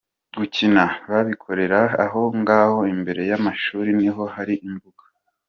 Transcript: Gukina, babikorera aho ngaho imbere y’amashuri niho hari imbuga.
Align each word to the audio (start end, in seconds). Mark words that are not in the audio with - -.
Gukina, 0.37 0.83
babikorera 1.11 1.79
aho 2.05 2.21
ngaho 2.39 2.79
imbere 2.93 3.21
y’amashuri 3.29 3.89
niho 3.99 4.23
hari 4.35 4.55
imbuga. 4.67 5.03